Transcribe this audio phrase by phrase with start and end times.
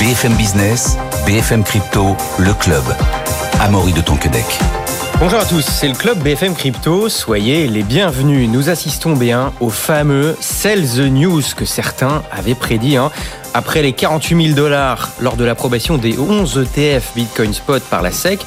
[0.00, 2.82] BFM Business, BFM Crypto, le club.
[3.60, 4.44] Amaury de Tonquedec.
[5.20, 7.08] Bonjour à tous, c'est le club BFM Crypto.
[7.08, 8.48] Soyez les bienvenus.
[8.50, 12.96] Nous assistons bien au fameux Sell the News que certains avaient prédit.
[12.96, 13.12] Hein.
[13.54, 18.10] Après les 48 000 dollars lors de l'approbation des 11 ETF Bitcoin Spot par la
[18.10, 18.44] SEC,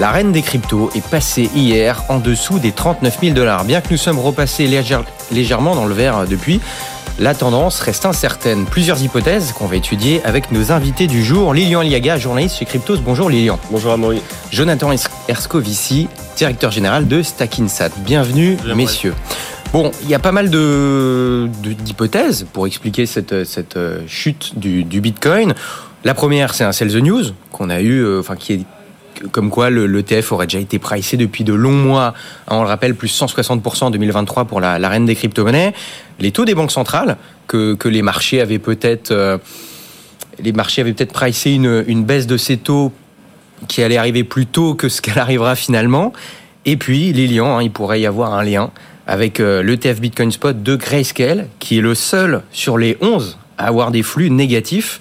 [0.00, 3.64] la reine des cryptos est passée hier en dessous des 39 000 dollars.
[3.64, 4.66] Bien que nous sommes repassés
[5.30, 6.60] légèrement dans le vert depuis,
[7.18, 8.64] la tendance reste incertaine.
[8.64, 11.52] Plusieurs hypothèses qu'on va étudier avec nos invités du jour.
[11.52, 12.98] Lilian Liaga, journaliste chez Cryptos.
[12.98, 13.58] Bonjour Lilian.
[13.70, 14.22] Bonjour Amaury.
[14.50, 14.90] Jonathan
[15.28, 17.90] Erskovici, directeur général de Stackinsat.
[17.98, 19.14] Bienvenue messieurs.
[19.72, 25.54] Bon, il y a pas mal d'hypothèses pour expliquer cette, euh, chute du, Bitcoin.
[26.04, 28.60] La première, c'est un Sell the News qu'on a eu, euh, enfin qui est
[29.32, 32.14] comme quoi l'ETF aurait déjà été pricé depuis de longs mois.
[32.48, 35.74] Hein, on le rappelle, plus 160% en 2023 pour la, reine des crypto-monnaies.
[36.18, 39.38] Les taux des banques centrales, que, les marchés avaient peut-être euh,
[40.42, 42.92] les marchés avaient peut-être pricé une, baisse de ces taux
[43.66, 46.12] qui allait arriver plus tôt que ce qu'elle arrivera finalement.
[46.64, 48.70] Et puis, Lilian, hein, il pourrait y avoir un lien
[49.06, 53.66] avec euh, l'ETF Bitcoin Spot de Grayscale, qui est le seul sur les 11 à
[53.66, 55.00] avoir des flux négatifs.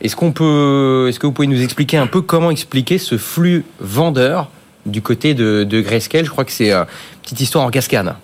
[0.00, 3.64] Est-ce qu'on peut, est-ce que vous pouvez nous expliquer un peu comment expliquer ce flux
[3.80, 4.50] vendeur
[4.84, 6.24] du côté de, de Grayscale?
[6.24, 6.86] Je crois que c'est une
[7.22, 8.14] petite histoire en cascade.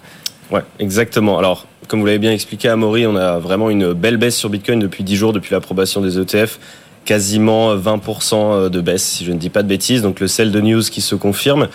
[0.51, 1.39] Ouais, exactement.
[1.39, 4.51] Alors, comme vous l'avez bien expliqué, à Amaury, on a vraiment une belle baisse sur
[4.51, 6.59] Bitcoin depuis 10 jours, depuis l'approbation des ETF.
[7.05, 10.03] Quasiment 20% de baisse, si je ne dis pas de bêtises.
[10.03, 11.69] Donc, le sell de news qui se confirme.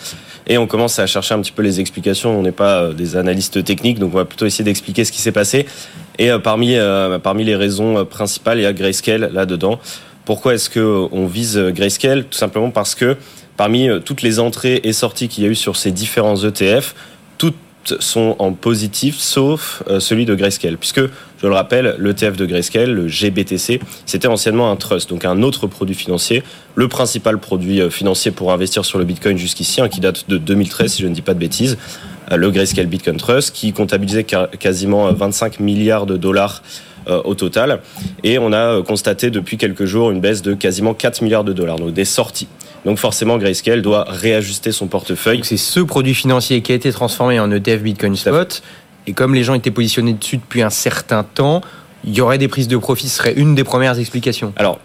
[0.47, 2.37] Et on commence à chercher un petit peu les explications.
[2.37, 5.21] On n'est pas euh, des analystes techniques, donc on va plutôt essayer d'expliquer ce qui
[5.21, 5.65] s'est passé.
[6.17, 9.79] Et euh, parmi, euh, parmi les raisons principales, il y a Grayscale là-dedans.
[10.25, 12.25] Pourquoi est-ce qu'on vise Grayscale?
[12.25, 13.17] Tout simplement parce que
[13.55, 16.95] parmi toutes les entrées et sorties qu'il y a eu sur ces différents ETF,
[17.99, 20.77] sont en positif, sauf celui de Grayscale.
[20.77, 25.41] Puisque, je le rappelle, l'ETF de Grayscale, le GBTC, c'était anciennement un trust, donc un
[25.43, 26.43] autre produit financier,
[26.75, 30.93] le principal produit financier pour investir sur le Bitcoin jusqu'ici, hein, qui date de 2013,
[30.93, 31.77] si je ne dis pas de bêtises.
[32.31, 36.61] Euh, le Grayscale Bitcoin Trust, qui comptabilisait quasiment 25 milliards de dollars
[37.07, 37.79] euh, au total.
[38.23, 41.53] Et on a euh, constaté depuis quelques jours une baisse de quasiment 4 milliards de
[41.53, 42.47] dollars, donc des sorties.
[42.85, 45.41] Donc forcément, Grayscale doit réajuster son portefeuille.
[45.43, 48.61] C'est ce produit financier qui a été transformé en ETF Bitcoin Spot.
[49.07, 51.61] Et comme les gens étaient positionnés dessus depuis un certain temps,
[52.03, 54.53] il y aurait des prises de profit, ce serait une des premières explications.
[54.57, 54.79] Alors,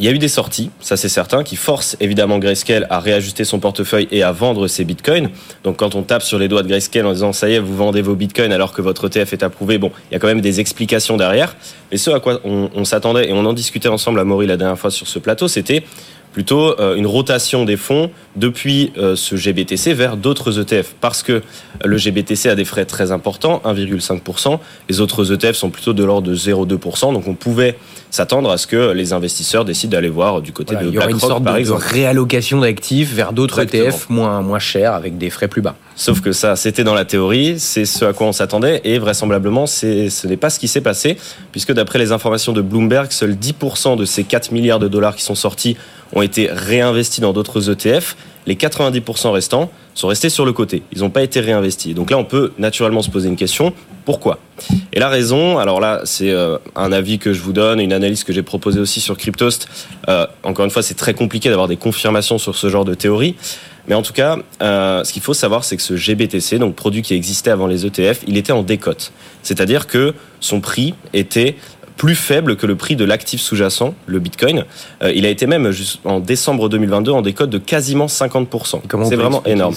[0.00, 3.44] il y a eu des sorties, ça c'est certain, qui forcent évidemment Grayscale à réajuster
[3.44, 5.28] son portefeuille et à vendre ses bitcoins.
[5.62, 7.76] Donc quand on tape sur les doigts de Grayscale en disant ça y est, vous
[7.76, 10.40] vendez vos bitcoins alors que votre ETF est approuvé, bon, il y a quand même
[10.40, 11.54] des explications derrière.
[11.92, 14.78] Mais ce à quoi on, s'attendait, et on en discutait ensemble à Maury la dernière
[14.78, 15.84] fois sur ce plateau, c'était
[16.32, 20.94] plutôt euh, une rotation des fonds depuis euh, ce GBTC vers d'autres ETF.
[21.00, 21.42] Parce que
[21.84, 24.58] le GBTC a des frais très importants, 1,5%.
[24.88, 27.12] Les autres ETF sont plutôt de l'ordre de 0,2%.
[27.12, 27.76] Donc on pouvait
[28.10, 31.42] s'attendre à ce que les investisseurs décident d'aller voir du côté de BlackRock, par exemple.
[31.44, 35.18] Il y aurait une sorte de réallocation d'actifs vers d'autres ETF moins, moins chers avec
[35.18, 35.76] des frais plus bas.
[35.96, 39.66] Sauf que ça, c'était dans la théorie, c'est ce à quoi on s'attendait, et vraisemblablement,
[39.66, 41.18] ce n'est pas ce qui s'est passé,
[41.52, 45.22] puisque d'après les informations de Bloomberg, seuls 10% de ces 4 milliards de dollars qui
[45.22, 45.76] sont sortis
[46.12, 48.16] ont été réinvestis dans d'autres ETF.
[48.46, 50.82] Les 90% restants sont restés sur le côté.
[50.92, 51.94] Ils n'ont pas été réinvestis.
[51.94, 53.74] Donc là, on peut naturellement se poser une question.
[54.04, 54.38] Pourquoi?
[54.92, 58.24] Et la raison, alors là, c'est euh, un avis que je vous donne, une analyse
[58.24, 59.68] que j'ai proposée aussi sur Cryptost.
[60.08, 63.36] Euh, encore une fois, c'est très compliqué d'avoir des confirmations sur ce genre de théorie.
[63.88, 67.02] Mais en tout cas, euh, ce qu'il faut savoir, c'est que ce GBTC, donc produit
[67.02, 69.12] qui existait avant les ETF, il était en décote.
[69.42, 71.56] C'est-à-dire que son prix était
[72.00, 74.64] plus faible que le prix de l'actif sous-jacent, le Bitcoin.
[75.02, 75.70] Euh, il a été même
[76.06, 78.80] en décembre 2022 en décote de quasiment 50%.
[79.06, 79.74] C'est vraiment énorme.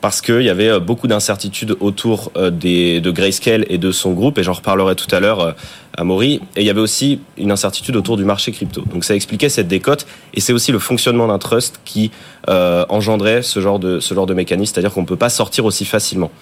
[0.00, 4.14] Parce qu'il y avait euh, beaucoup d'incertitudes autour euh, des, de Grayscale et de son
[4.14, 5.54] groupe, et j'en reparlerai tout à l'heure
[5.96, 6.40] à Maury.
[6.56, 8.82] Et il y avait aussi une incertitude autour du marché crypto.
[8.92, 12.10] Donc ça expliquait cette décote, et c'est aussi le fonctionnement d'un trust qui
[12.48, 15.84] engendrait ce genre de, ce genre de mécanisme, c'est-à-dire qu'on ne peut pas sortir aussi
[15.84, 16.32] facilement.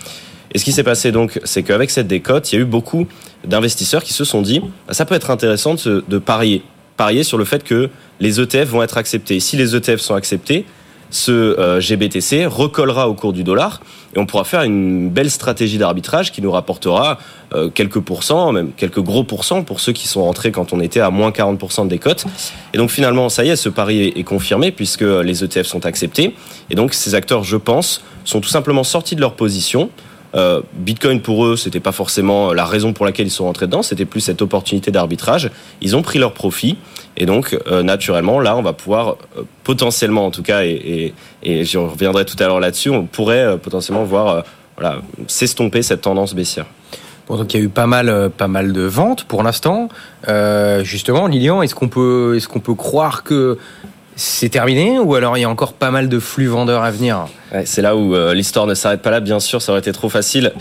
[0.52, 3.06] Et ce qui s'est passé donc, c'est qu'avec cette décote, il y a eu beaucoup
[3.44, 6.62] d'investisseurs qui se sont dit, bah, ça peut être intéressant de, parier,
[6.96, 7.90] parier sur le fait que
[8.20, 9.40] les ETF vont être acceptés.
[9.40, 10.64] Si les ETF sont acceptés,
[11.10, 13.82] ce GBTC recollera au cours du dollar
[14.14, 17.18] et on pourra faire une belle stratégie d'arbitrage qui nous rapportera
[17.74, 21.10] quelques pourcents, même quelques gros pourcents pour ceux qui sont rentrés quand on était à
[21.10, 22.24] moins 40% de décote.
[22.72, 26.34] Et donc finalement, ça y est, ce pari est confirmé puisque les ETF sont acceptés.
[26.70, 29.90] Et donc ces acteurs, je pense, sont tout simplement sortis de leur position.
[30.34, 33.82] Euh, Bitcoin pour eux, c'était pas forcément la raison pour laquelle ils sont rentrés dedans,
[33.82, 35.50] c'était plus cette opportunité d'arbitrage.
[35.80, 36.78] Ils ont pris leur profit
[37.16, 41.12] et donc euh, naturellement là, on va pouvoir euh, potentiellement, en tout cas, et,
[41.42, 44.44] et, et je reviendrai tout à l'heure là-dessus, on pourrait potentiellement voir
[44.76, 46.66] voilà, s'estomper cette tendance baissière.
[47.28, 49.88] Bon, donc il y a eu pas mal, pas mal de ventes pour l'instant.
[50.82, 53.58] justement, Lilian, est-ce qu'on peut, est-ce qu'on peut croire que
[54.22, 57.26] c'est terminé ou alors il y a encore pas mal de flux vendeurs à venir
[57.64, 60.08] C'est là où euh, l'histoire ne s'arrête pas là, bien sûr, ça aurait été trop
[60.08, 60.52] facile.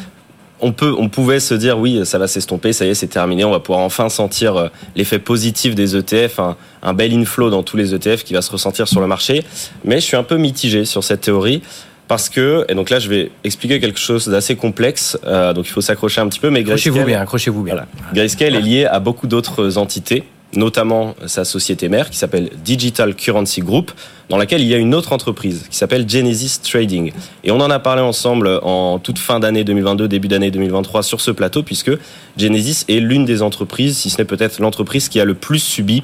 [0.61, 3.43] On, peut, on pouvait se dire oui, ça va s'estomper, ça y est, c'est terminé,
[3.43, 6.39] on va pouvoir enfin sentir euh, l'effet positif des ETF,
[6.81, 9.43] un, bel inflow dans tous les ETF qui va se ressentir sur le marché.
[9.85, 11.61] Mais je suis un peu mitigé sur cette théorie
[12.07, 15.71] parce que, et donc là je vais expliquer quelque chose d'assez complexe, euh, donc il
[15.71, 17.75] faut s'accrocher un petit peu, mais Accrochez-vous bien, accrochez-vous bien.
[17.75, 17.87] Voilà.
[18.11, 20.23] Grayscale est lié à beaucoup d'autres entités
[20.55, 23.91] notamment sa société mère qui s'appelle Digital Currency Group,
[24.29, 27.11] dans laquelle il y a une autre entreprise qui s'appelle Genesis Trading.
[27.43, 31.21] Et on en a parlé ensemble en toute fin d'année 2022, début d'année 2023 sur
[31.21, 31.91] ce plateau, puisque
[32.37, 36.03] Genesis est l'une des entreprises, si ce n'est peut-être l'entreprise qui a le plus subi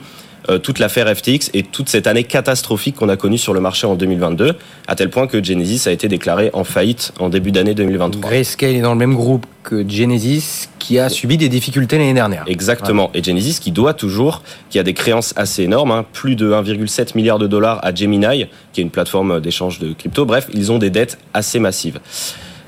[0.49, 3.85] euh, toute l'affaire FTX et toute cette année catastrophique qu'on a connue sur le marché
[3.85, 4.53] en 2022,
[4.87, 8.21] à tel point que Genesis a été déclaré en faillite en début d'année 2023.
[8.21, 12.45] Grayscale est dans le même groupe que Genesis qui a subi des difficultés l'année dernière.
[12.47, 13.11] Exactement.
[13.13, 17.13] Et Genesis qui doit toujours, qui a des créances assez énormes, hein, plus de 1,7
[17.13, 20.25] milliard de dollars à Gemini, qui est une plateforme d'échange de crypto.
[20.25, 21.99] Bref, ils ont des dettes assez massives.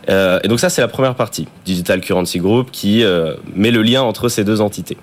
[0.10, 3.84] Euh, et donc ça, c'est la première partie, Digital Currency Group, qui euh, met le
[3.84, 4.98] lien entre ces deux entités.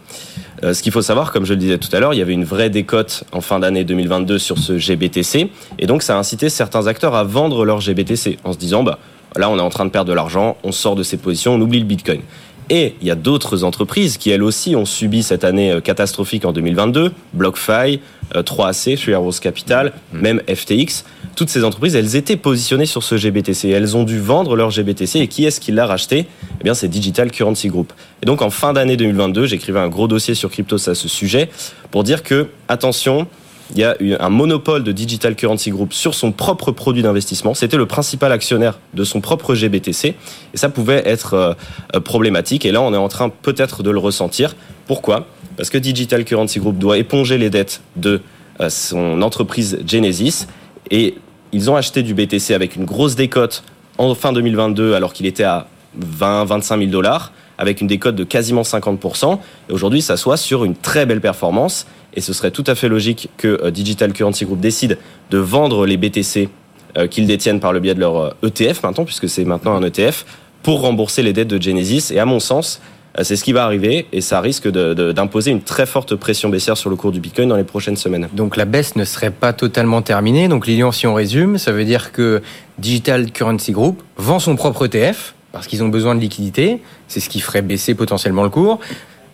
[0.62, 2.34] Euh, ce qu'il faut savoir, comme je le disais tout à l'heure, il y avait
[2.34, 6.50] une vraie décote en fin d'année 2022 sur ce GBTC, et donc ça a incité
[6.50, 8.98] certains acteurs à vendre leur GBTC en se disant, bah
[9.36, 11.60] là, on est en train de perdre de l'argent, on sort de ces positions, on
[11.60, 12.20] oublie le Bitcoin.
[12.68, 16.44] Et il y a d'autres entreprises qui, elles aussi, ont subi cette année euh, catastrophique
[16.44, 17.12] en 2022.
[17.32, 18.00] BlockFi,
[18.34, 20.20] 3AC, euh, Arrows Capital, mm.
[20.20, 21.04] même FTX.
[21.36, 23.68] Toutes ces entreprises, elles étaient positionnées sur ce GBTC.
[23.68, 25.20] Elles ont dû vendre leur GBTC.
[25.20, 26.26] Et qui est-ce qui l'a racheté?
[26.60, 27.92] Eh bien, c'est Digital Currency Group.
[28.22, 31.48] Et donc, en fin d'année 2022, j'écrivais un gros dossier sur Cryptos à ce sujet
[31.92, 33.28] pour dire que, attention,
[33.72, 37.54] il y a eu un monopole de Digital Currency Group sur son propre produit d'investissement.
[37.54, 40.14] C'était le principal actionnaire de son propre GBTC
[40.54, 42.64] et ça pouvait être euh, problématique.
[42.64, 44.54] Et là, on est en train peut-être de le ressentir.
[44.86, 45.26] Pourquoi?
[45.56, 48.20] Parce que Digital Currency Group doit éponger les dettes de
[48.60, 50.46] euh, son entreprise Genesis
[50.90, 51.16] et
[51.52, 53.64] ils ont acheté du BTC avec une grosse décote
[53.98, 55.66] en fin 2022 alors qu'il était à
[56.20, 59.38] 20-25 000 dollars avec une décote de quasiment 50%.
[59.68, 61.86] Et aujourd'hui, ça soit sur une très belle performance
[62.16, 64.98] et ce serait tout à fait logique que euh, Digital Currency Group décide
[65.30, 66.48] de vendre les BTC
[66.96, 69.76] euh, qu'ils détiennent par le biais de leur ETF euh, e maintenant, puisque c'est maintenant
[69.76, 70.24] un ETF,
[70.62, 72.12] pour rembourser les dettes de Genesis.
[72.12, 72.80] Et à mon sens,
[73.22, 76.90] c'est ce qui va arriver et ça risque d'imposer une très forte pression baissière sur
[76.90, 78.28] le cours du Bitcoin dans les prochaines semaines.
[78.34, 80.48] Donc la baisse ne serait pas totalement terminée.
[80.48, 82.42] Donc Lilian, si on résume, ça veut dire que
[82.78, 86.82] Digital Currency Group vend son propre ETF parce qu'ils ont besoin de liquidité.
[87.08, 88.80] C'est ce qui ferait baisser potentiellement le cours.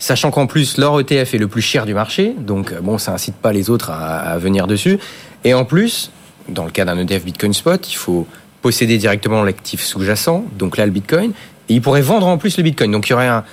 [0.02, 3.12] Sachant qu'en plus, leur ETF est le plus cher du marché, donc euh, bon, ça
[3.12, 4.98] incite pas les autres à, venir dessus.
[5.44, 6.10] Et en plus,
[6.48, 8.26] dans le cas d'un ETF Bitcoin Spot, il faut
[8.62, 11.30] posséder directement l'actif sous-jacent, donc là le Bitcoin,
[11.68, 12.90] et ils pourraient vendre en plus le Bitcoin.
[12.90, 13.44] Donc il y aurait un,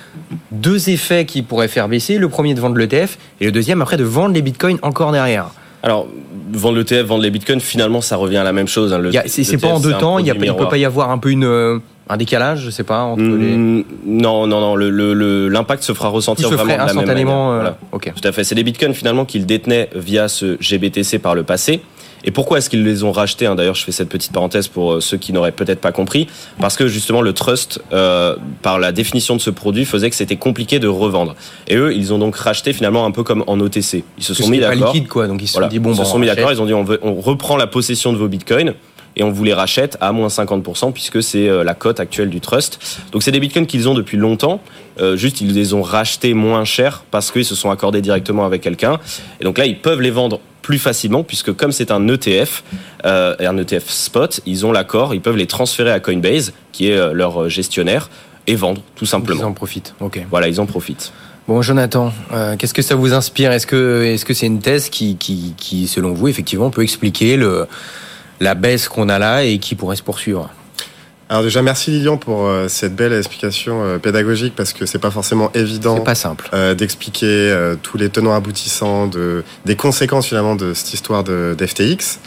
[0.50, 2.18] deux effets qui pourraient faire baisser.
[2.18, 5.52] Le premier de vendre l'ETF et le deuxième après de vendre les Bitcoins encore derrière.
[5.84, 6.08] Alors,
[6.52, 8.92] vendre l'ETF, vendre les bitcoins, finalement, ça revient à la même chose.
[8.92, 9.00] Hein.
[9.26, 11.78] C'est pas en deux temps, il ne peut pas y avoir un peu une, euh,
[12.10, 13.56] un décalage, je sais pas, entre les...
[13.56, 17.28] Mm, non, non, non, l'impact se fera ressentir se vraiment de la même manière.
[17.30, 18.42] Euh, Tout à fait.
[18.42, 21.80] C'est des bitcoins finalement qu'ils détenaient via ce GBTC par le passé.
[22.24, 23.54] Et pourquoi est-ce qu'ils les ont rachetés hein?
[23.54, 26.26] D'ailleurs, je fais cette petite parenthèse pour euh, ceux qui n'auraient peut-être pas compris,
[26.58, 30.36] parce que justement le trust, euh, par la définition de ce produit, faisait que c'était
[30.36, 31.34] compliqué de revendre.
[31.68, 34.04] Et eux, ils ont donc racheté finalement un peu comme en OTC.
[34.18, 34.92] Ils se sont mis d'accord.
[34.92, 36.52] liquide quoi, donc ils se sont dit bon, ils se sont mis d'accord.
[36.52, 38.74] Ils ont dit on, veut, on reprend la possession de vos bitcoins
[39.16, 42.40] et on vous les rachète à moins 50% puisque c'est euh, la cote actuelle du
[42.40, 42.78] trust.
[43.12, 44.60] Donc c'est des bitcoins qu'ils ont depuis longtemps,
[45.14, 48.98] juste ils les ont rachetés moins cher parce qu'ils se sont accordés directement avec quelqu'un.
[49.40, 52.62] Et donc là ils peuvent les vendre plus facilement puisque comme c'est un ETF,
[53.04, 56.96] euh, un ETF spot, ils ont l'accord, ils peuvent les transférer à Coinbase, qui est
[56.96, 58.10] euh, leur gestionnaire,
[58.46, 59.40] et vendre tout simplement.
[59.40, 59.94] Ils en profitent.
[60.00, 60.20] Ok.
[60.30, 61.12] Voilà, ils en profitent.
[61.48, 63.50] Bon, Jonathan, euh, qu'est-ce que ça vous inspire?
[63.50, 67.36] Est-ce que est-ce que c'est une thèse qui, qui, qui, selon vous, effectivement, peut expliquer
[67.36, 67.66] le,
[68.40, 70.50] la baisse qu'on a là et qui pourrait se poursuivre
[71.28, 75.10] Alors déjà merci Lilian pour euh, cette belle explication euh, pédagogique parce que c'est pas
[75.10, 76.00] forcément évident.
[76.00, 76.48] Pas simple.
[76.54, 82.18] Euh, d'expliquer tous les tenants aboutissants de des conséquences finalement de cette histoire de d'FTX.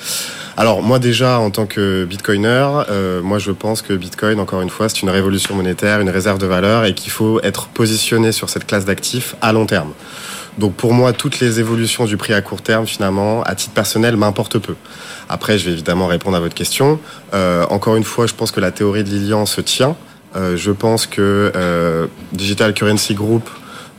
[0.55, 2.84] Alors moi déjà en tant que bitcoiner,
[3.24, 6.46] moi je pense que Bitcoin encore une fois c'est une révolution monétaire, une réserve de
[6.46, 9.93] valeur et qu'il faut être positionné sur cette classe d'actifs à long terme.
[10.57, 14.17] Donc pour moi, toutes les évolutions du prix à court terme, finalement, à titre personnel,
[14.17, 14.75] m'importent peu.
[15.29, 17.00] Après, je vais évidemment répondre à votre question.
[17.33, 19.95] Euh, encore une fois, je pense que la théorie de Lilian se tient.
[20.36, 23.50] Euh, je pense que euh, Digital Currency Group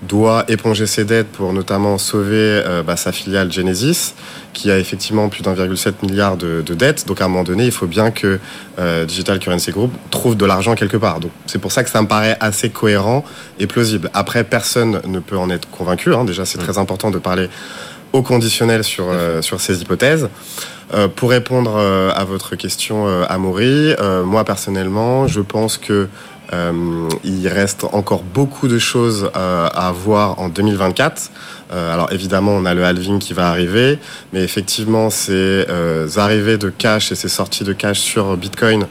[0.03, 4.15] doit éponger ses dettes pour notamment sauver euh, bah, sa filiale Genesis,
[4.53, 7.07] qui a effectivement plus d'1,7 milliard de, de, dettes.
[7.07, 8.39] Donc à un moment donné, il faut bien que
[8.79, 11.21] euh, Digital Currency Group trouve de l'argent quelque part.
[11.21, 13.25] Donc c'est pour ça que ça me paraît assez cohérent
[13.59, 14.11] et plausible.
[14.13, 16.15] Après, personne ne peut en être convaincu.
[16.15, 16.25] Hein.
[16.25, 17.49] Déjà, c'est très important de parler
[18.13, 20.29] au conditionnel sur, euh, sur ces hypothèses.
[20.93, 26.09] Euh, pour répondre euh, à votre question, euh, Amaury, moi personnellement, je pense que
[26.53, 31.31] euh, il reste encore beaucoup de choses euh, à voir en 2024.
[31.73, 33.99] Euh, alors évidemment, on a le halving qui va arriver,
[34.33, 35.67] mais effectivement, ces
[36.17, 38.87] arrivées de cash et ces sorties de cash sur Bitcoin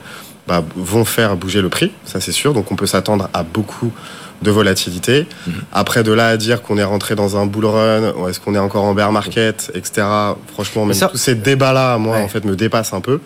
[0.47, 2.53] bah, vont faire bouger le prix, ça c'est sûr.
[2.53, 3.93] Donc on peut s'attendre à beaucoup
[4.41, 5.25] de volatilité.
[5.47, 5.51] Mmh.
[5.71, 8.55] Après, de là à dire qu'on est rentré dans un bull run, ou est-ce qu'on
[8.55, 10.05] est encore en bear market, etc.
[10.51, 12.23] Franchement, même ça, tous ces débats-là, moi, ouais.
[12.23, 13.21] en fait, me dépassent un peu.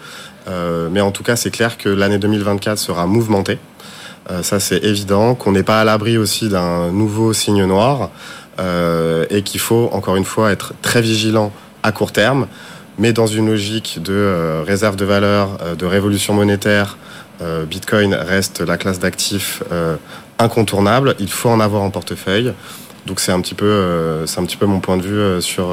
[0.47, 3.57] Euh, mais en tout cas, c'est clair que l'année 2024 sera mouvementée.
[4.29, 5.35] Euh, ça, c'est évident.
[5.35, 8.09] Qu'on n'est pas à l'abri aussi d'un nouveau signe noir
[8.59, 11.51] euh, et qu'il faut, encore une fois, être très vigilant
[11.83, 12.47] à court terme,
[12.97, 16.97] mais dans une logique de euh, réserve de valeur, de révolution monétaire.
[17.69, 19.61] Bitcoin reste la classe d'actifs
[20.39, 21.13] incontournable.
[21.19, 22.51] Il faut en avoir en portefeuille.
[23.05, 25.67] Donc c'est un petit peu, c'est un petit peu mon point de vue sur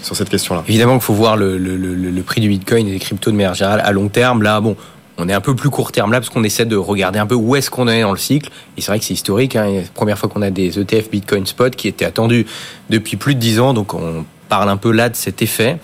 [0.00, 0.64] sur cette question-là.
[0.66, 3.36] Évidemment qu'il faut voir le, le, le, le, prix du Bitcoin et des cryptos de
[3.36, 4.42] manière générale à long terme.
[4.42, 4.74] Là, bon,
[5.18, 7.34] on est un peu plus court terme là parce qu'on essaie de regarder un peu
[7.34, 8.50] où est-ce qu'on est dans le cycle.
[8.76, 9.56] Et c'est vrai que c'est historique.
[9.56, 12.46] Hein, la première fois qu'on a des ETF Bitcoin Spot qui étaient attendus
[12.90, 13.74] depuis plus de 10 ans.
[13.74, 15.78] Donc on parle un peu là de cet effet.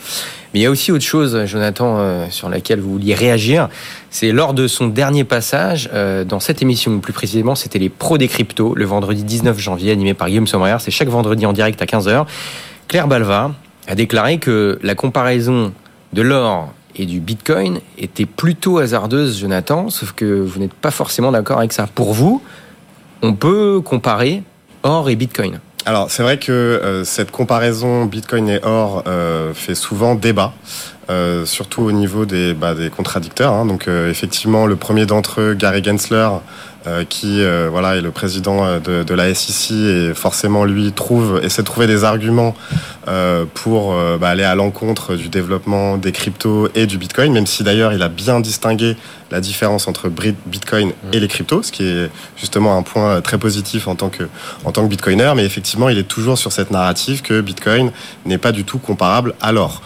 [0.53, 3.69] Mais il y a aussi autre chose, Jonathan, euh, sur laquelle vous vouliez réagir.
[4.11, 8.17] C'est lors de son dernier passage euh, dans cette émission, plus précisément, c'était les pros
[8.17, 10.77] des cryptos, le vendredi 19 janvier, animé par Guillaume Sommerer.
[10.81, 12.25] C'est chaque vendredi en direct à 15h.
[12.89, 13.53] Claire Balva
[13.87, 15.75] a déclaré que la comparaison
[16.15, 21.33] de l'or et du Bitcoin était plutôt hasardeuse, Jonathan, sauf que vous n'êtes pas forcément
[21.33, 21.87] d'accord avec ça.
[21.87, 22.43] Pour vous,
[23.23, 24.43] on peut comparer
[24.83, 29.75] or et Bitcoin alors c'est vrai que euh, cette comparaison Bitcoin et or euh, fait
[29.75, 30.53] souvent débat.
[31.09, 33.55] Euh, surtout au niveau des, bah, des contradicteurs.
[33.55, 33.65] Hein.
[33.65, 36.29] Donc effectivement, le premier d'entre eux, Gary Gensler,
[37.09, 41.67] qui voilà est le président de, de, la SEC et forcément lui trouve essaie de
[41.67, 42.55] trouver des arguments
[43.55, 47.93] pour bah, aller à l'encontre du développement des cryptos et du Bitcoin, même si d'ailleurs
[47.93, 48.97] il a bien distingué
[49.31, 53.89] la différence entre Bitcoin et les cryptos, ce qui est justement un point très positif
[53.89, 54.25] en tant que
[54.65, 55.33] en tant que Bitcoiner.
[55.37, 57.93] Mais effectivement, il est toujours sur cette narrative que Bitcoin
[58.25, 59.83] n'est pas du tout comparable à l'or.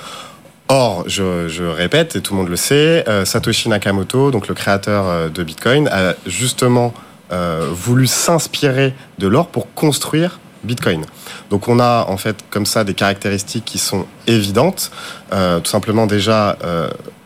[0.74, 5.06] Or, je, répète, et tout le monde le sait, euh, Satoshi Nakamoto, donc le créateur
[5.06, 6.94] euh, de Bitcoin, a justement
[7.30, 11.04] euh, voulu s'inspirer de l'or pour construire Bitcoin.
[11.50, 14.92] Donc on a en fait comme ça des caractéristiques qui sont évidentes,
[15.30, 16.56] tout simplement déjà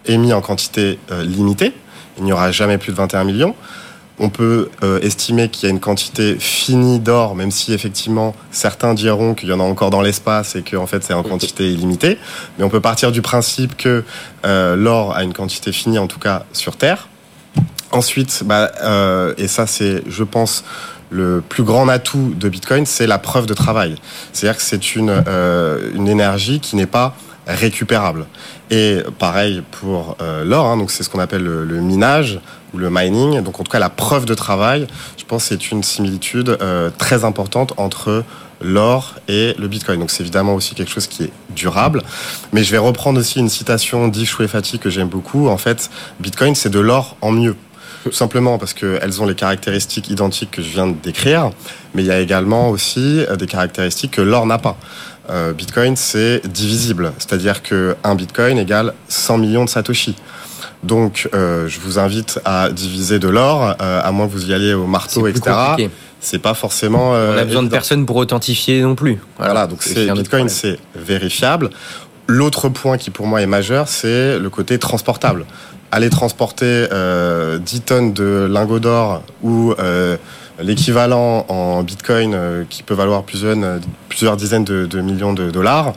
[0.07, 1.73] émis en quantité limitée,
[2.19, 3.55] il n'y aura jamais plus de 21 millions
[4.19, 8.95] on peut euh, estimer qu'il y a une quantité finie d'or, même si effectivement certains
[8.95, 11.71] diront qu'il y en a encore dans l'espace et que en fait c'est en quantité
[11.71, 12.19] illimitée.
[12.59, 14.05] Mais on peut partir du principe que
[14.45, 17.09] euh, l'or a une quantité finie, en tout cas sur Terre.
[17.93, 20.65] Ensuite, bah, euh, et ça c'est, je pense,
[21.11, 23.97] le plus grand atout de Bitcoin, c'est la preuve de travail.
[24.33, 28.27] C'est-à-dire que c'est une, euh, une énergie qui n'est pas récupérable.
[28.71, 32.41] Et pareil pour euh, l'or, hein, donc c'est ce qu'on appelle le, le, minage
[32.75, 33.43] ou le mining.
[33.43, 37.25] Donc en tout cas la preuve de travail, je pense c'est une similitude euh, très
[37.25, 38.25] importante entre
[38.61, 40.01] l'or et le bitcoin.
[40.01, 42.03] Donc c'est évidemment aussi quelque chose qui est durable.
[42.53, 45.49] Mais je vais reprendre aussi une citation d'Ish Fati que j'aime beaucoup.
[45.49, 47.57] En fait, bitcoin c'est de l'or en mieux.
[48.05, 51.51] Tout simplement parce qu'elles ont les caractéristiques identiques que je viens de décrire,
[51.93, 54.79] mais il y a également aussi des caractéristiques que l'or n'a pas.
[55.31, 60.15] Euh, Bitcoin, c'est divisible, c'est-à-dire que un Bitcoin égale 100 millions de Satoshi.
[60.83, 64.55] Donc, euh, je vous invite à diviser de l'or, euh, à moins que vous y
[64.55, 65.89] alliez au marteau, etc.
[66.21, 67.11] C'est pas forcément.
[67.11, 67.63] On a besoin évident.
[67.65, 69.19] de personne pour authentifier non plus.
[69.37, 71.71] Voilà, voilà donc c'est Bitcoin, c'est vérifiable.
[72.27, 75.47] L'autre point qui pour moi est majeur, c'est le côté transportable.
[75.93, 76.87] Aller transporter
[77.61, 79.75] 10 tonnes de lingots d'or ou
[80.61, 83.79] l'équivalent en bitcoin euh, qui peut valoir plusieurs, euh,
[84.17, 85.93] plusieurs dizaines de, millions de dollars,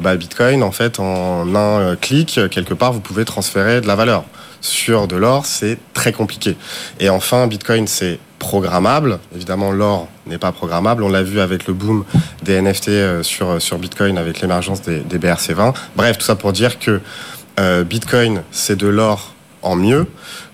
[0.00, 4.24] bah, bitcoin, en fait, en un clic, quelque part, vous pouvez transférer de la valeur.
[4.60, 6.56] sur de l'or, c'est très compliqué.
[6.98, 9.20] Et enfin, Bitcoin, c'est programmable.
[9.34, 11.04] Évidemment, l'or n'est pas programmable.
[11.04, 12.04] On l'a vu avec le boom
[12.42, 15.72] des NFT euh, sur, Bitcoin, avec l'émergence des, des, BRC20.
[15.96, 17.00] Bref, tout ça pour dire que
[17.60, 20.06] euh, Bitcoin, c'est de l'or en mieux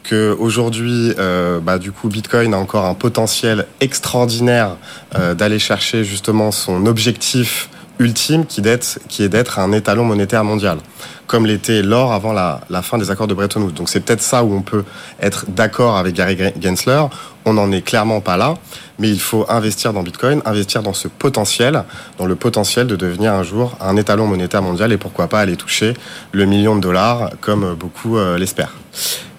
[0.08, 4.76] que aujourd'hui, euh, bah, du coup, Bitcoin a encore un potentiel extraordinaire
[5.16, 8.62] euh, d'aller chercher justement son objectif ultime qui,
[9.08, 10.78] qui est d'être un étalon monétaire mondial,
[11.26, 13.72] comme l'était l'or avant la, la, fin des accords de Bretton Woods.
[13.72, 14.84] Donc c'est peut-être ça où on peut
[15.20, 17.02] être d'accord avec Gary Gensler.
[17.44, 18.54] On n'en est clairement pas là,
[18.98, 21.84] mais il faut investir dans Bitcoin, investir dans ce potentiel,
[22.18, 25.56] dans le potentiel de devenir un jour un étalon monétaire mondial et pourquoi pas aller
[25.56, 25.94] toucher
[26.32, 28.74] le million de dollars comme beaucoup euh, l'espèrent.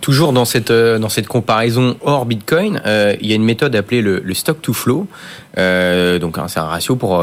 [0.07, 3.75] Toujours dans cette, euh, dans cette comparaison hors Bitcoin, euh, il y a une méthode
[3.75, 5.05] appelée le, stock to flow.
[5.57, 7.21] Euh, donc c'est un ratio pour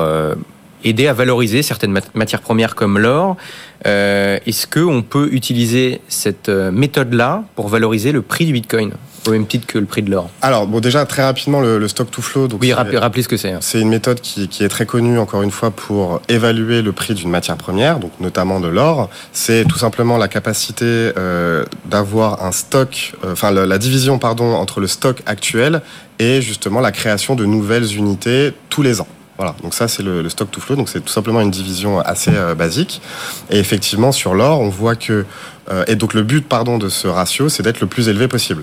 [0.84, 3.38] aider à valoriser certaines matières premières comme l'or.
[3.86, 8.92] Est-ce qu'on peut utiliser cette méthode-là pour valoriser le prix du Bitcoin?
[9.26, 11.88] Au même titre que le prix de l'or Alors, bon, déjà, très rapidement, le, le
[11.88, 12.48] stock to flow.
[12.48, 13.52] Donc oui, rappelez, ce que c'est.
[13.52, 13.58] Hein.
[13.60, 17.14] C'est une méthode qui, qui, est très connue, encore une fois, pour évaluer le prix
[17.14, 19.08] d'une matière première, donc notamment de l'or.
[19.32, 24.54] C'est tout simplement la capacité euh, d'avoir un stock, euh, enfin, la, la division, pardon,
[24.54, 25.82] entre le stock actuel
[26.18, 29.08] et justement la création de nouvelles unités tous les ans.
[29.36, 31.98] Voilà, donc ça c'est le, le, stock to flow, donc c'est tout simplement une division
[31.98, 33.02] assez euh, basique.
[33.50, 35.24] Et effectivement sur l'or, on voit que
[35.70, 38.62] euh, et donc le but pardon de ce ratio, c'est d'être le plus élevé possible.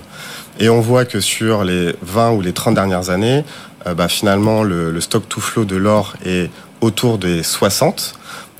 [0.60, 3.44] Et on voit que sur les 20 ou les 30 dernières années,
[3.88, 6.50] euh, bah, finalement le, le, stock to flow de l'or est
[6.82, 8.14] autour des 60.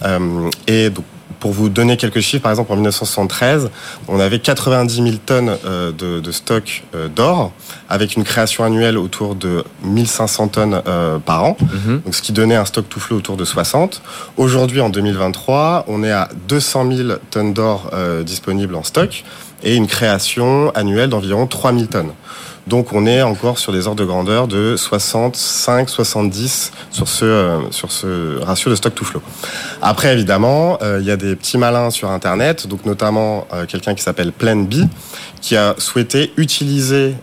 [0.04, 1.06] Euh, et donc
[1.42, 3.72] pour vous donner quelques chiffres, par exemple en 1973,
[4.08, 7.52] on avait 90 000 tonnes euh, de, de, stock euh, d'or,
[7.90, 12.04] avec une création annuelle autour de 1500 tonnes euh, par an, mm -hmm.
[12.04, 14.02] donc ce qui donnait un stock to flow autour de 60.
[14.38, 17.90] Aujourd'hui, en 2023, on est à 200 000 tonnes d'or
[18.24, 19.24] disponibles en stock
[19.64, 22.14] et une création annuelle d'environ 3 000 tonnes.
[22.68, 27.92] Donc on est encore sur des ordres de grandeur de 65-70 sur ce, euh, sur
[27.92, 29.22] ce ratio de stock to flow.
[29.82, 33.96] Après, évidemment, euh, il y a des petits malins sur Internet, donc notamment euh, quelqu'un
[33.96, 34.68] qui s'appelle Plan
[35.42, 37.16] qui a souhaité utiliser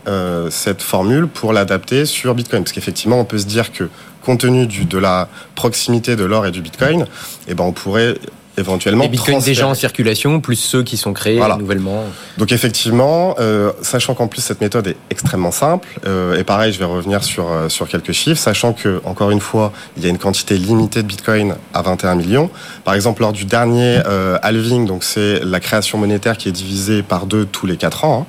[0.50, 2.64] cette formule pour l'adapter sur Bitcoin.
[2.64, 3.88] Parce qu'effectivement, on peut se dire que
[4.24, 7.06] compte tenu de la proximité de l'or et du Bitcoin,
[7.46, 8.16] eh ben, on pourrait
[8.58, 9.04] éventuellement.
[9.04, 11.56] Les bitcoins déjà en circulation, plus ceux qui sont créés voilà.
[11.56, 12.04] nouvellement.
[12.36, 16.78] Donc effectivement, euh, sachant qu'en plus cette méthode est extrêmement simple, euh, et pareil, je
[16.78, 20.08] vais revenir sur, euh, sur quelques chiffres, sachant que, encore une fois, il y a
[20.08, 22.50] une quantité limitée de bitcoin à 21 millions.
[22.84, 27.02] Par exemple, lors du dernier euh, halving, donc c'est la création monétaire qui est divisée
[27.02, 28.26] par deux tous les quatre ans.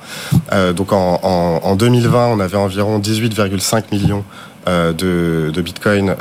[0.52, 0.74] Hein.
[0.74, 4.24] donc en, en, en 2020, on avait environ 18,5 millions
[4.68, 6.16] de, de bitcoin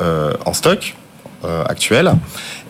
[0.46, 0.97] en stock euh,
[1.44, 2.12] actuelle.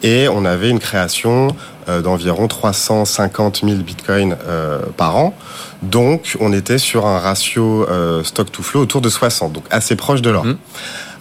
[0.03, 1.49] Et on avait une création
[1.89, 5.35] euh, d'environ 350 000 bitcoins euh, par an.
[5.83, 9.97] Donc, on était sur un ratio euh, stock to flow autour de 60, donc assez
[9.97, 10.45] proche de l'or.
[10.45, 10.59] Mmh.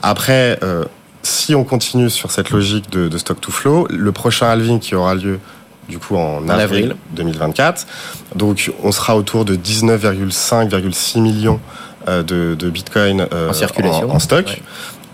[0.04, 0.84] Après, euh,
[1.24, 4.94] si on continue sur cette logique de, de, stock to flow, le prochain halving qui
[4.94, 5.40] aura lieu
[5.88, 7.88] du coup en, en avril, avril, 2024,
[8.36, 11.62] donc on sera autour de 19,5,6 millions
[12.08, 14.48] de, de bitcoin en circulation, en, en stock.
[14.48, 14.62] Ouais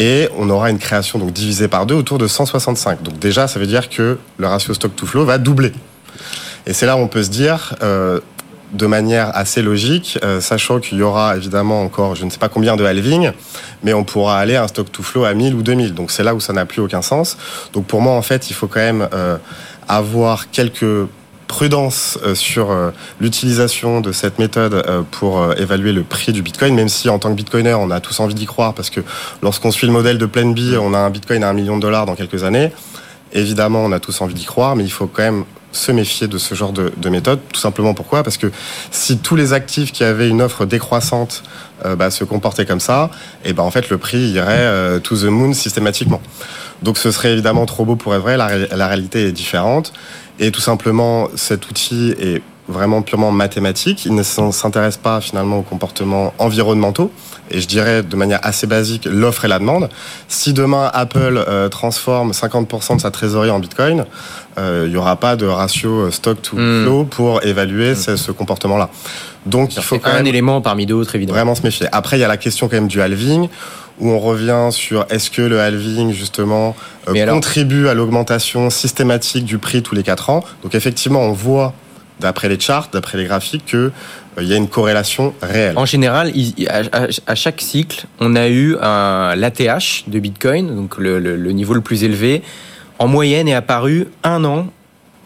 [0.03, 3.03] et on aura une création donc divisée par deux autour de 165.
[3.03, 5.71] Donc déjà, ça veut dire que le ratio stock to flow va doubler.
[6.67, 8.19] Et c'est là où on peut se dire, euh,
[8.73, 12.49] de manière assez logique, euh, sachant qu'il y aura évidemment encore je ne sais pas
[12.49, 13.31] combien de halving,
[13.81, 15.93] mais on pourra aller à un stock to flow à 1000 ou 2000.
[15.93, 17.37] Donc c'est là où ça n'a plus aucun sens.
[17.71, 19.37] Donc pour moi, en fait, il faut quand même euh,
[19.87, 21.07] avoir quelques
[21.53, 22.89] prudence euh, sur euh,
[23.19, 27.29] l'utilisation de cette méthode euh, pour évaluer le prix du Bitcoin, même si en tant
[27.29, 29.01] que Bitcoiner, on a tous envie d'y croire, parce que
[29.43, 31.81] lorsqu'on suit le modèle de Plan B, on a un Bitcoin à un million de
[31.83, 32.71] dollars dans quelques années.
[33.33, 36.37] Évidemment, on a tous envie d'y croire, mais il faut quand même se méfier de
[36.37, 37.39] ce genre de, de, méthode.
[37.51, 38.23] Tout simplement pourquoi?
[38.23, 38.51] Parce que
[38.91, 41.43] si tous les actifs qui avaient une offre décroissante
[41.85, 43.09] euh, bah, se comportaient comme ça,
[43.43, 46.21] et ben bah, en fait le prix irait euh, to the moon systématiquement.
[46.81, 48.37] Donc ce serait évidemment trop beau pour être vrai.
[48.37, 49.93] La réalité est différente.
[50.39, 54.05] Et tout simplement, cet outil est vraiment purement mathématique.
[54.05, 57.11] Il ne s'intéresse pas finalement aux comportements environnementaux.
[57.51, 59.89] Et je dirais de manière assez basique l'offre et la demande.
[60.27, 64.05] Si demain Apple euh, transforme 50% de sa trésorerie en Bitcoin,
[64.57, 66.83] euh, il n'y aura pas de ratio stock to mmh.
[66.83, 67.95] flow pour évaluer mmh.
[67.95, 68.89] ce, ce comportement-là.
[69.45, 71.37] Donc il faut quand un même élément parmi d'autres évidemment.
[71.37, 71.87] Vraiment se méfier.
[71.91, 73.49] Après il y a la question quand même du halving
[73.99, 76.75] où on revient sur est-ce que le halving justement
[77.09, 77.35] euh, alors...
[77.35, 80.43] contribue à l'augmentation systématique du prix tous les 4 ans?
[80.63, 81.73] Donc effectivement on voit
[82.23, 83.91] d'après les charts, d'après les graphiques, qu'il
[84.39, 85.77] euh, y a une corrélation réelle.
[85.77, 86.33] En général,
[87.27, 91.81] à, chaque cycle, on a eu l'ATH de Bitcoin, donc le, le, le, niveau le
[91.81, 92.41] plus élevé,
[92.99, 94.67] en moyenne est apparu un an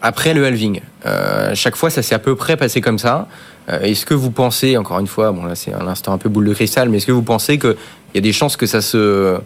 [0.02, 0.80] après le halving.
[1.06, 3.28] Euh, chaque fois, ça s'est à peu près passé comme ça.
[3.68, 6.28] Euh, est-ce que vous pensez, encore une fois, bon là c'est un instant un peu
[6.28, 7.76] boule de cristal, mais est-ce que vous pensez qu'il
[8.14, 9.38] y a des chances que ça se,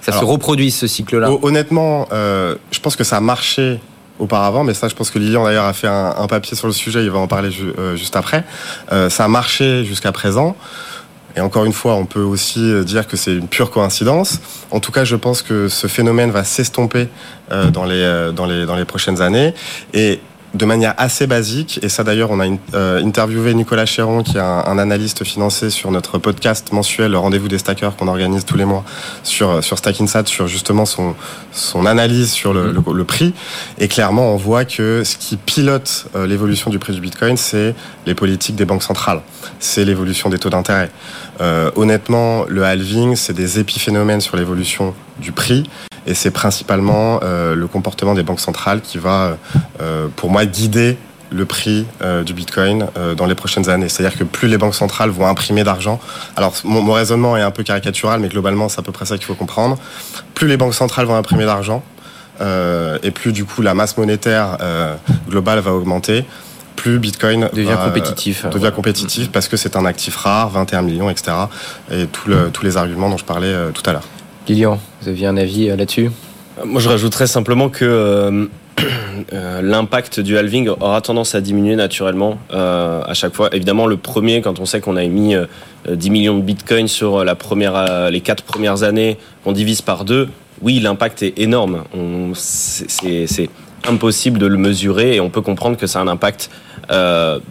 [0.00, 1.30] ça se reproduise ce cycle-là?
[1.42, 3.78] Honnêtement, euh, je pense que ça a marché
[4.18, 7.04] auparavant, mais ça, je pense que Lilian d'ailleurs a fait un, papier sur le sujet,
[7.04, 8.44] il va en parler euh, juste après.
[8.90, 10.56] ça a marché jusqu'à présent.
[11.36, 14.40] Et encore une fois, on peut aussi dire que c'est une pure coïncidence.
[14.70, 17.08] En tout cas, je pense que ce phénomène va s'estomper
[17.50, 19.52] dans, les, dans, les, dans les prochaines années.
[19.92, 20.20] Et
[20.54, 21.78] de manière assez basique.
[21.82, 25.90] Et ça, d'ailleurs, on a euh, interviewé Nicolas Chéron, qui est un, analyste financier sur
[25.90, 28.84] notre podcast mensuel, le Rendez-vous des Stackers, qu'on organise tous les mois
[29.22, 31.14] sur, sur Stackinsat, sur justement son,
[31.52, 33.34] son analyse sur le, le, prix.
[33.78, 37.74] Et clairement, on voit que ce qui pilote euh, l'évolution du prix du Bitcoin, c'est
[38.06, 39.22] les politiques des banques centrales.
[39.58, 40.90] C'est l'évolution des taux d'intérêt.
[41.40, 45.64] Euh, honnêtement, le halving, c'est des épiphénomènes sur l'évolution du prix.
[46.06, 49.36] Et c'est principalement euh, le comportement des banques centrales qui va,
[49.80, 50.96] euh, pour moi, guider
[51.30, 53.88] le prix euh, du Bitcoin dans les prochaines années.
[53.88, 55.98] C'est-à-dire que plus les banques centrales vont imprimer d'argent,
[56.36, 59.26] alors mon, raisonnement est un peu caricatural, mais globalement c'est à peu près ça qu'il
[59.26, 59.76] faut comprendre,
[60.34, 61.82] plus les banques centrales vont imprimer d'argent,
[63.02, 64.56] et plus du coup la masse monétaire
[65.28, 66.24] globale va augmenter,
[66.76, 68.46] plus Bitcoin devient compétitif.
[68.46, 71.32] devient compétitif parce que c'est un actif rare, 21 millions, etc.
[71.90, 74.04] Et tous les arguments dont je parlais tout à l'heure.
[74.48, 76.10] Lilian, vous aviez un avis euh, là-dessus?
[76.64, 78.46] Moi, je rajouterais simplement que euh,
[79.32, 83.50] euh, l'impact du halving aura tendance à diminuer naturellement à chaque fois.
[83.52, 85.34] Évidemment, le premier, quand on sait qu'on a émis
[85.90, 90.28] 10 millions de bitcoins sur la première, les quatre premières années, qu'on divise par deux,
[90.62, 91.84] oui, l'impact est énorme.
[92.34, 93.50] C'est
[93.86, 96.50] impossible de le mesurer et on peut comprendre que ça a un impact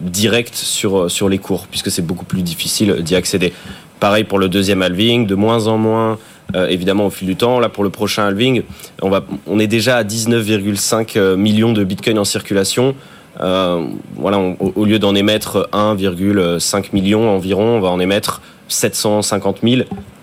[0.00, 3.52] direct sur, sur les cours, puisque c'est beaucoup plus difficile d'y accéder.
[4.00, 6.18] Pareil pour le deuxième halving, de moins en moins
[6.54, 7.58] euh, évidemment au fil du temps.
[7.58, 8.62] Là, pour le prochain halving,
[9.02, 12.94] on, va, on est déjà à 19,5 euh, millions de bitcoins en circulation.
[13.40, 19.82] Euh, voilà, au lieu d'en émettre 1,5 million environ, on va en émettre 750 000.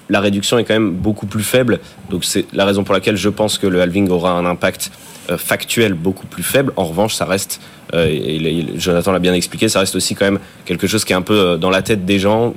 [0.09, 1.79] La réduction est quand même beaucoup plus faible.
[2.09, 4.91] Donc c'est la raison pour laquelle je pense que le halving aura un impact
[5.38, 6.73] factuel beaucoup plus faible.
[6.75, 7.62] En revanche, ça reste,
[7.93, 11.21] et Jonathan l'a bien expliqué, ça reste aussi quand même quelque chose qui est un
[11.21, 12.53] peu dans la tête des gens.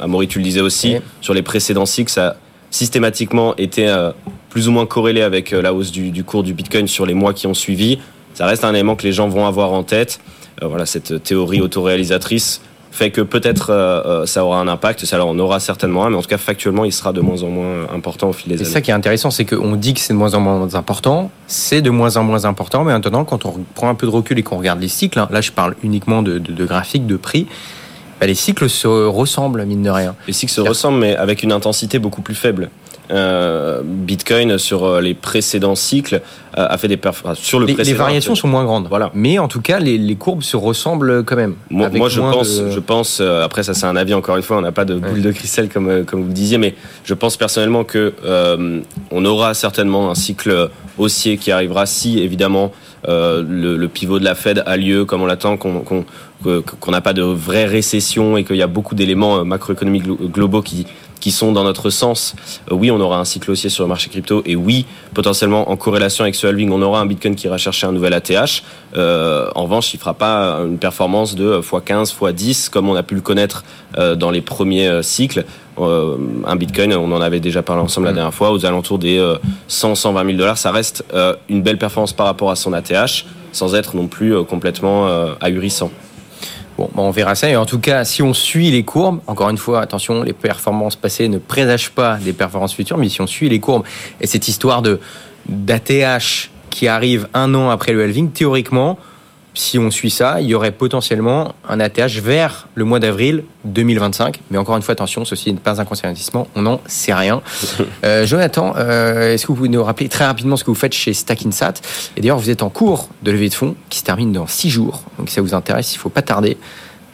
[0.00, 2.36] Amaury, tu le disais aussi, sur les précédents cycles, ça
[2.70, 4.10] systématiquement été euh,
[4.50, 7.32] plus ou moins corrélé avec euh, la hausse du, cours du Bitcoin sur les mois
[7.32, 7.98] qui ont suivi.
[8.34, 10.20] Ça reste un élément que les gens vont avoir en tête.
[10.62, 15.60] Euh, voilà, cette théorie autoréalisatrice fait que peut-être ça aura un impact, ça en aura
[15.60, 18.32] certainement un, mais en tout cas factuellement il sera de moins en moins important au
[18.32, 18.64] fil des années.
[18.64, 21.30] C'est ça qui est intéressant, c'est qu'on dit que c'est de moins en moins important,
[21.46, 24.38] c'est de moins en moins important, mais maintenant quand on prend un peu de recul
[24.38, 27.16] et qu'on regarde les cycles, hein, là je parle uniquement de, de, de graphiques, de
[27.16, 27.46] prix,
[28.20, 30.14] bah, les cycles se ressemblent, mine de rien.
[30.26, 32.70] Les cycles se ressemblent, mais avec une intensité beaucoup plus faible.
[33.10, 37.74] Euh, Bitcoin sur euh, les précédents cycles euh, a fait des performances sur le les,
[37.74, 38.86] les variations sont moins grandes.
[38.88, 39.10] Voilà.
[39.14, 41.54] Mais en tout cas les, les courbes se ressemblent quand même.
[41.70, 44.60] Moi, moi je pense je pense après ça c'est un avis encore une fois on
[44.60, 47.84] n'a pas de boule de cristal comme comme vous le disiez mais je pense personnellement
[47.84, 48.12] que
[49.10, 52.72] on aura certainement un cycle haussier qui arrivera si évidemment
[53.06, 56.04] le, le, pivot de la Fed a lieu comme on l'attend qu'on
[56.90, 60.86] n'a pas de vraie récession et qu'il y a beaucoup d'éléments macroéconomiques globaux qui
[61.20, 62.34] qui sont dans notre sens.
[62.70, 65.76] Euh, oui, on aura un cycle haussier sur le marché crypto et oui, potentiellement en
[65.76, 68.62] corrélation avec ce halving, on aura un Bitcoin qui ira chercher un nouvel ATH.
[68.96, 73.14] Euh, en revanche, il fera pas une performance de x15, x10 comme on a pu
[73.14, 73.64] le connaître
[73.98, 75.44] euh, dans les premiers cycles.
[75.78, 78.16] un Bitcoin, on en avait déjà parlé ensemble la mm.
[78.16, 79.22] dernière fois, aux alentours des
[79.68, 81.04] 100, 120 000 dollars, ça reste
[81.48, 85.08] une belle performance par rapport à son ATH, sans être non plus complètement
[85.40, 85.90] ahurissant.
[86.78, 87.50] Bon, bah, on verra ça.
[87.50, 90.94] Et en tout cas, si on suit les courbes, encore une fois, attention, les performances
[90.94, 93.84] passées ne présagent pas des performances futures, mais si on suit les courbes
[94.20, 95.00] et cette histoire de
[95.48, 98.98] d'ATH qui arrive un an après le halving, théoriquement,
[99.58, 104.40] si on suit ça, il y aurait potentiellement un ATH vers le mois d'avril 2025.
[104.50, 107.42] Mais encore une fois, attention, ceci n'est pas un conservatisme, on n'en sait rien.
[108.04, 110.92] Euh, Jonathan, euh, est-ce que vous pouvez nous rappeler très rapidement ce que vous faites
[110.92, 111.74] chez Stackinsat?
[112.16, 114.70] Et d'ailleurs, vous êtes en cours de levée de fonds qui se termine dans six
[114.70, 115.02] jours.
[115.18, 116.56] Donc si ça vous intéresse, il ne faut pas tarder.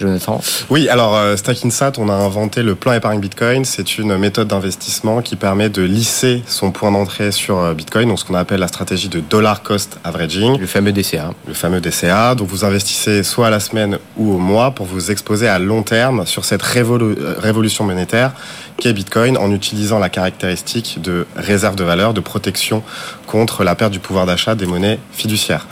[0.01, 3.65] Jonathan Oui, alors euh, Stackinsat, on a inventé le plan épargne Bitcoin.
[3.65, 8.19] C'est une méthode d'investissement qui permet de lisser son point d'entrée sur euh, Bitcoin, donc
[8.19, 10.59] ce qu'on appelle la stratégie de dollar cost averaging.
[10.59, 11.33] Le fameux DCA.
[11.47, 12.35] Le fameux DCA.
[12.35, 15.85] Donc vous investissez soit à la semaine ou au mois pour vous exposer à long
[15.85, 18.33] terme sur cette euh, révolution monétaire
[18.77, 22.83] qu'est Bitcoin en utilisant la caractéristique de réserve de valeur, de protection
[23.29, 25.69] contre la perte du pouvoir d'achat des monnaies fiduciaires.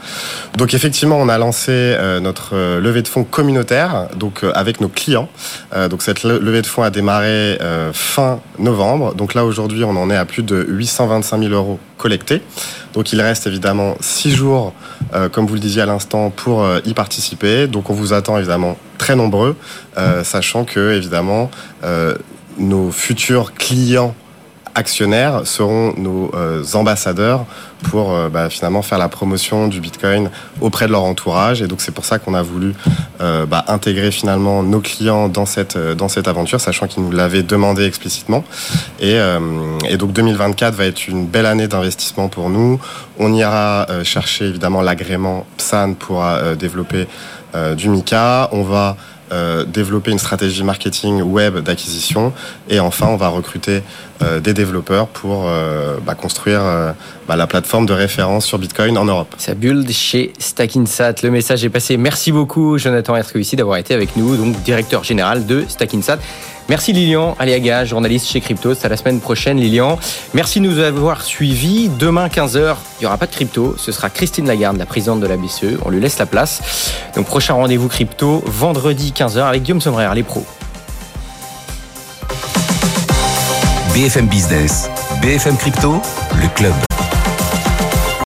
[0.57, 5.29] Donc effectivement, on a lancé notre levée de fonds communautaire, donc avec nos clients.
[5.91, 7.59] donc cette levée de fonds a démarré
[7.93, 9.15] fin novembre.
[9.15, 12.43] Donc là aujourd'hui, on en est à plus de 825 000 euros collectés.
[12.95, 14.73] Donc il reste évidemment six jours,
[15.33, 17.67] comme vous le disiez à l'instant, pour y participer.
[17.67, 19.57] Donc on vous attend évidemment très nombreux,
[20.23, 21.51] sachant que évidemment
[22.59, 24.15] nos futurs clients
[24.75, 27.45] actionnaires seront nos euh, ambassadeurs
[27.83, 30.31] pour euh, bah, finalement faire la promotion du Bitcoin
[30.61, 31.63] auprès de leur entourage.
[31.63, 32.75] Et donc c'est pour ça qu'on a voulu
[33.21, 37.43] euh, bah, intégrer finalement nos clients dans cette, dans cette aventure, sachant qu'ils nous l'avaient
[37.43, 38.45] demandé explicitement.
[39.01, 39.19] Et,
[39.89, 42.81] et, donc 2024 va être une belle année d'investissement pour nous.
[43.19, 46.25] On ira chercher évidemment l'agrément PSAN pour
[46.59, 47.07] développer
[47.77, 48.49] du Mika.
[48.53, 48.97] On va
[49.33, 52.35] euh, développer une stratégie marketing web d'acquisition
[52.69, 53.83] et enfin on va recruter
[54.21, 56.61] euh, des développeurs pour euh, bah, construire
[57.27, 59.35] bah, la plateforme de référence sur Bitcoin en Europe.
[59.39, 61.15] Ça build chez Stackinsat.
[61.23, 61.97] Le message est passé.
[61.97, 66.19] Merci beaucoup Jonathan Erskovici d'avoir été avec nous, donc directeur général de Stackinsat.
[66.73, 68.73] Merci Lilian Aliaga, journaliste chez Crypto.
[68.83, 69.99] À la semaine prochaine Lilian.
[70.33, 71.91] Merci de nous avoir suivis.
[71.99, 73.75] Demain 15h, il n'y aura pas de crypto.
[73.77, 75.77] Ce sera Christine Lagarde, la présidente de la BCE.
[75.85, 76.95] On lui laisse la place.
[77.15, 80.47] Donc prochain rendez-vous crypto, vendredi 15h avec Guillaume Sommerer, les pros.
[83.93, 84.89] BFM Business,
[85.21, 86.01] BFM Crypto,
[86.41, 86.73] le club.